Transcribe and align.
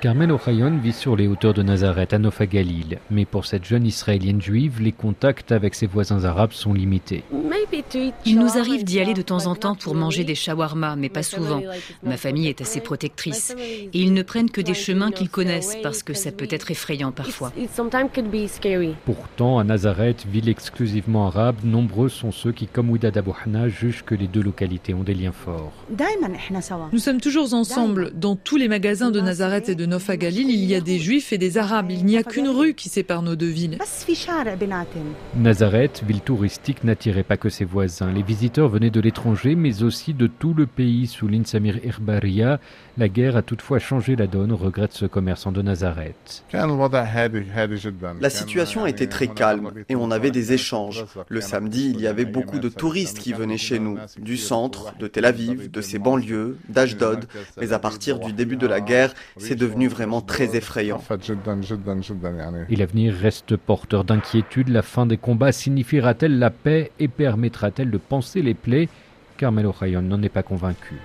Carmel 0.00 0.32
Ochayon 0.32 0.78
vit 0.78 0.94
sur 0.94 1.14
les 1.14 1.26
hauteurs 1.26 1.52
de 1.52 1.62
Nazareth, 1.62 2.14
à 2.14 2.18
Nofa 2.18 2.46
Galil. 2.46 2.98
Mais 3.10 3.26
pour 3.26 3.44
cette 3.44 3.66
jeune 3.66 3.84
israélienne 3.84 4.40
juive, 4.40 4.80
les 4.80 4.92
contacts 4.92 5.52
avec 5.52 5.74
ses 5.74 5.86
voisins 5.86 6.24
arabes 6.24 6.52
sont 6.52 6.72
limités. 6.72 7.22
Il 8.24 8.38
nous 8.38 8.56
arrive 8.56 8.82
d'y 8.82 8.98
aller 8.98 9.12
de 9.12 9.20
temps 9.20 9.46
en 9.46 9.54
temps 9.54 9.74
pour 9.74 9.94
manger 9.94 10.24
des 10.24 10.34
shawarma, 10.34 10.96
mais 10.96 11.10
pas 11.10 11.22
souvent. 11.22 11.60
Ma 12.02 12.16
famille 12.16 12.48
est 12.48 12.62
assez 12.62 12.80
protectrice. 12.80 13.54
Et 13.58 13.88
ils 13.92 14.14
ne 14.14 14.22
prennent 14.22 14.50
que 14.50 14.62
des 14.62 14.72
chemins 14.72 15.10
qu'ils 15.10 15.28
connaissent 15.28 15.76
parce 15.82 16.02
que 16.02 16.14
ça 16.14 16.32
peut 16.32 16.48
être 16.50 16.70
effrayant 16.70 17.12
parfois. 17.12 17.52
Pourtant, 19.04 19.58
à 19.58 19.64
Nazareth, 19.64 20.24
ville 20.26 20.48
exclusivement 20.48 21.26
arabe, 21.26 21.56
nombreux 21.62 22.08
sont 22.08 22.32
ceux 22.32 22.52
qui, 22.52 22.66
comme 22.66 22.88
Ouida 22.88 23.10
Abouhana, 23.14 23.68
jugent 23.68 24.04
que 24.04 24.14
les 24.14 24.28
deux 24.28 24.42
localités 24.42 24.94
ont 24.94 25.02
des 25.02 25.14
liens 25.14 25.32
forts. 25.32 25.74
Nous 26.90 26.98
sommes 26.98 27.20
toujours 27.20 27.52
ensemble. 27.52 28.12
Dans 28.14 28.36
tous 28.36 28.56
les 28.56 28.68
magasins 28.68 29.10
de 29.10 29.20
Nazareth 29.20 29.68
et 29.68 29.74
de 29.74 29.89
Nofa 29.90 30.16
Galil, 30.16 30.48
il 30.48 30.64
y 30.66 30.76
a 30.76 30.80
des 30.80 31.00
juifs 31.00 31.32
et 31.32 31.38
des 31.38 31.58
arabes. 31.58 31.90
Il 31.90 32.04
n'y 32.04 32.16
a 32.16 32.22
qu'une 32.22 32.48
rue 32.48 32.74
qui 32.74 32.88
sépare 32.88 33.22
nos 33.22 33.34
deux 33.34 33.48
villes. 33.48 33.76
Nazareth, 35.34 36.04
ville 36.06 36.20
touristique, 36.20 36.84
n'attirait 36.84 37.24
pas 37.24 37.36
que 37.36 37.48
ses 37.48 37.64
voisins. 37.64 38.12
Les 38.12 38.22
visiteurs 38.22 38.68
venaient 38.68 38.90
de 38.90 39.00
l'étranger, 39.00 39.56
mais 39.56 39.82
aussi 39.82 40.14
de 40.14 40.28
tout 40.28 40.54
le 40.54 40.66
pays, 40.66 41.08
souligne 41.08 41.44
Samir 41.44 41.84
Irbaria. 41.84 42.60
La 42.98 43.08
guerre 43.08 43.36
a 43.36 43.42
toutefois 43.42 43.80
changé 43.80 44.14
la 44.14 44.28
donne, 44.28 44.52
regrette 44.52 44.92
ce 44.92 45.06
commerçant 45.06 45.50
de 45.50 45.60
Nazareth. 45.60 46.44
La 48.20 48.30
situation 48.30 48.86
était 48.86 49.06
très 49.08 49.26
calme 49.26 49.72
et 49.88 49.96
on 49.96 50.12
avait 50.12 50.30
des 50.30 50.52
échanges. 50.52 51.04
Le 51.28 51.40
samedi, 51.40 51.90
il 51.92 52.00
y 52.00 52.06
avait 52.06 52.26
beaucoup 52.26 52.60
de 52.60 52.68
touristes 52.68 53.18
qui 53.18 53.32
venaient 53.32 53.58
chez 53.58 53.80
nous, 53.80 53.98
du 54.18 54.36
centre, 54.36 54.94
de 55.00 55.08
Tel 55.08 55.24
Aviv, 55.24 55.68
de 55.68 55.80
ses 55.80 55.98
banlieues, 55.98 56.58
d'Ashdod. 56.68 57.24
Mais 57.60 57.72
à 57.72 57.80
partir 57.80 58.20
du 58.20 58.32
début 58.32 58.56
de 58.56 58.68
la 58.68 58.80
guerre, 58.80 59.14
c'est 59.36 59.56
devenu 59.56 59.79
vraiment 59.88 60.20
très 60.20 60.56
effrayant. 60.56 61.02
Et 62.68 62.76
l'avenir 62.76 63.14
reste 63.14 63.56
porteur 63.56 64.04
d'inquiétude. 64.04 64.68
La 64.68 64.82
fin 64.82 65.06
des 65.06 65.16
combats 65.16 65.52
signifiera-t-elle 65.52 66.38
la 66.38 66.50
paix 66.50 66.90
et 66.98 67.08
permettra-t-elle 67.08 67.90
de 67.90 67.98
penser 67.98 68.42
les 68.42 68.54
plaies? 68.54 68.88
Carmelo 69.40 69.72
Rayon 69.72 70.02
n'en 70.02 70.20
est 70.22 70.28
pas 70.28 70.42
convaincu. 70.42 70.96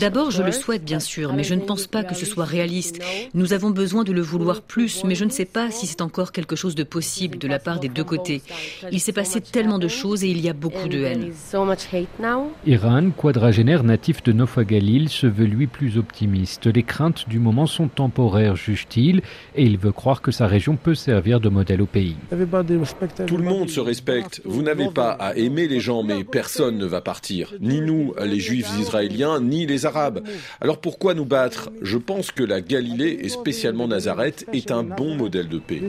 D'abord, 0.00 0.30
je 0.30 0.42
le 0.42 0.52
souhaite 0.52 0.84
bien 0.84 1.00
sûr, 1.00 1.34
mais 1.34 1.44
je 1.44 1.54
ne 1.54 1.60
pense 1.60 1.86
pas 1.86 2.02
que 2.02 2.14
ce 2.14 2.24
soit 2.24 2.46
réaliste. 2.46 3.02
Nous 3.34 3.52
avons 3.52 3.70
besoin 3.70 4.04
de 4.04 4.12
le 4.12 4.22
vouloir 4.22 4.62
plus, 4.62 5.04
mais 5.04 5.14
je 5.14 5.26
ne 5.26 5.30
sais 5.30 5.44
pas 5.44 5.70
si 5.70 5.86
c'est 5.86 6.00
encore 6.00 6.32
quelque 6.32 6.56
chose 6.56 6.74
de 6.74 6.82
possible 6.82 7.36
de 7.36 7.46
la 7.46 7.58
part 7.58 7.78
des 7.78 7.90
deux 7.90 8.04
côtés. 8.04 8.40
Il 8.90 9.00
s'est 9.00 9.12
passé 9.12 9.42
tellement 9.42 9.78
de 9.78 9.88
choses 9.88 10.24
et 10.24 10.28
il 10.28 10.40
y 10.40 10.48
a 10.48 10.54
beaucoup 10.54 10.88
de 10.88 11.02
haine. 11.04 11.32
Iran, 12.66 13.10
quadragénaire 13.10 13.84
natif 13.84 14.22
de 14.22 14.32
Nofa 14.32 14.64
Galil, 14.64 15.10
se 15.10 15.26
veut 15.26 15.44
lui 15.44 15.66
plus 15.66 15.98
optimiste. 15.98 16.66
Les 16.66 16.82
craintes 16.82 17.28
du 17.28 17.38
moment 17.38 17.66
sont 17.66 17.88
temporaires, 17.88 18.56
juge-t-il, 18.56 19.20
et 19.54 19.62
il 19.62 19.76
veut 19.76 19.92
croire 19.92 20.22
que 20.22 20.30
sa 20.30 20.46
région 20.46 20.76
peut 20.76 20.94
servir 20.94 21.40
de 21.40 21.50
modèle 21.50 21.82
au 21.82 21.86
pays. 21.86 22.16
Tout 23.26 23.36
le 23.36 23.44
monde 23.44 23.68
se 23.68 23.80
respecte. 23.80 24.40
Vous 24.46 24.62
n'avez 24.62 24.88
pas 24.88 25.10
à 25.10 25.34
aimer 25.36 25.68
les 25.68 25.80
gens, 25.80 26.02
mais 26.02 26.24
personne 26.24 26.78
ne 26.78 26.86
va 26.86 27.02
partir. 27.02 27.25
Ni 27.60 27.80
nous, 27.80 28.14
les 28.24 28.40
juifs 28.40 28.70
israéliens 28.78 29.40
ni 29.40 29.66
les 29.66 29.86
Arabes. 29.86 30.22
Alors 30.60 30.78
pourquoi 30.78 31.14
nous 31.14 31.24
battre? 31.24 31.70
Je 31.82 31.98
pense 31.98 32.30
que 32.30 32.44
la 32.44 32.60
Galilée, 32.60 33.18
et 33.22 33.28
spécialement 33.28 33.88
Nazareth, 33.88 34.46
est 34.52 34.70
un 34.70 34.82
bon 34.82 35.14
modèle 35.16 35.48
de 35.48 35.58
paix. 35.58 35.82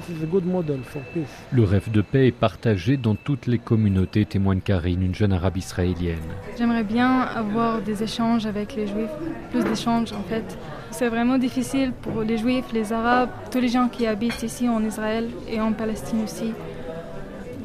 Le 1.51 1.63
rêve 1.63 1.91
de 1.91 2.01
paix 2.01 2.27
est 2.27 2.31
partagé 2.31 2.97
dans 2.97 3.15
toutes 3.15 3.47
les 3.47 3.59
communautés, 3.59 4.25
témoigne 4.25 4.61
Karine, 4.61 5.01
une 5.01 5.15
jeune 5.15 5.33
arabe 5.33 5.57
israélienne. 5.57 6.17
J'aimerais 6.57 6.83
bien 6.83 7.21
avoir 7.21 7.81
des 7.81 8.03
échanges 8.03 8.45
avec 8.45 8.75
les 8.75 8.87
juifs, 8.87 9.09
plus 9.51 9.63
d'échanges 9.63 10.13
en 10.13 10.23
fait. 10.23 10.57
C'est 10.91 11.09
vraiment 11.09 11.37
difficile 11.37 11.91
pour 12.01 12.23
les 12.23 12.37
juifs, 12.37 12.65
les 12.73 12.93
arabes, 12.93 13.29
tous 13.51 13.59
les 13.59 13.67
gens 13.67 13.89
qui 13.89 14.07
habitent 14.07 14.41
ici 14.43 14.67
en 14.67 14.83
Israël 14.83 15.29
et 15.49 15.59
en 15.59 15.73
Palestine 15.73 16.23
aussi 16.23 16.53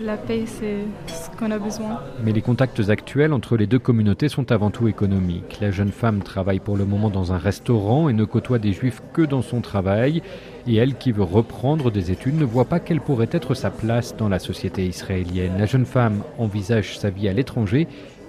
la 0.01 0.17
paix, 0.17 0.45
c'est 0.47 0.85
ce 1.07 1.36
qu'on 1.36 1.51
a 1.51 1.58
besoin. 1.58 2.01
Mais 2.25 2.33
les 2.33 2.42
contacts 2.42 2.89
actuels 2.89 3.33
entre 3.33 3.57
les 3.57 3.67
deux 3.67 3.79
communautés 3.79 4.29
sont 4.29 4.51
avant 4.53 4.70
tout 4.70 4.89
économiques. 4.89 5.58
La 5.61 5.70
jeune 5.70 5.92
femme 5.92 6.23
travaille 6.23 6.61
pour 6.61 6.77
le 6.77 6.85
moment 6.85 7.11
dans 7.11 7.33
un 7.33 7.39
restaurant 7.39 8.08
et 8.08 8.13
ne 8.13 8.25
côtoie 8.25 8.58
des 8.58 8.73
juifs 8.73 9.02
que 9.13 9.23
dans 9.23 9.42
son 9.42 9.61
travail. 9.61 10.23
Et 10.67 10.77
elle, 10.77 10.97
qui 10.97 11.13
veut 11.13 11.23
reprendre 11.23 11.91
des 11.91 12.11
études, 12.11 12.39
ne 12.39 12.45
voit 12.45 12.64
pas 12.64 12.81
quelle 12.81 13.01
pourrait 13.01 13.29
être 13.33 13.55
sa 13.55 13.70
place 13.70 14.17
dans 14.17 14.29
la 14.29 14.39
société 14.39 14.86
israélienne. 14.86 15.58
La 15.58 15.67
jeune 15.67 15.86
femme 15.86 16.23
envisage 16.39 16.98
sa 16.98 17.11
vie 17.11 17.29
à 17.29 17.33
l'étranger. 17.33 17.89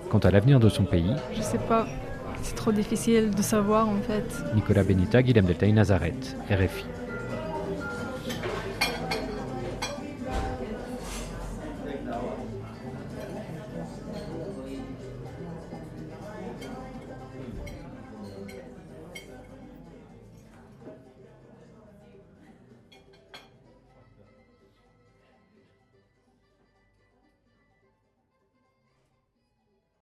Quant 0.10 0.20
à 0.20 0.32
l'avenir 0.32 0.60
de 0.60 0.70
son 0.70 0.84
pays, 0.84 1.16
je 1.34 1.42
sais 1.42 1.58
pas. 1.58 1.88
C'est 2.44 2.56
trop 2.56 2.72
difficile 2.72 3.32
de 3.32 3.42
savoir 3.42 3.88
en 3.88 3.96
fait. 3.96 4.44
Nicolas 4.54 4.84
Benita, 4.84 5.24
Guillaume 5.24 5.46
Deltaï, 5.46 5.74
Nazareth, 5.74 6.36
RFI. 6.52 6.86